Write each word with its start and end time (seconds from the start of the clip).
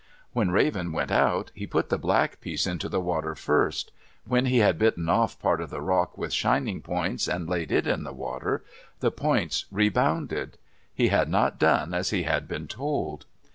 When 0.33 0.49
Raven 0.49 0.93
went 0.93 1.11
out, 1.11 1.51
he 1.53 1.67
put 1.67 1.89
the 1.89 1.99
black 1.99 2.41
piece 2.41 2.65
into 2.65 2.89
the 2.89 2.99
water 2.99 3.35
first. 3.35 3.91
When 4.25 4.47
he 4.47 4.57
had 4.57 4.79
bitten 4.79 5.07
off 5.09 5.39
part 5.39 5.61
of 5.61 5.69
the 5.69 5.79
rock 5.79 6.17
with 6.17 6.33
shining 6.33 6.81
points 6.81 7.27
and 7.27 7.47
laid 7.47 7.71
it 7.71 7.85
in 7.85 8.03
the 8.03 8.11
water, 8.11 8.65
the 8.99 9.11
points 9.11 9.65
rebounded. 9.69 10.57
He 10.91 11.09
had 11.09 11.29
not 11.29 11.59
done 11.59 11.93
as 11.93 12.09
he 12.09 12.23
had 12.23 12.47
been 12.47 12.67
told. 12.67 13.27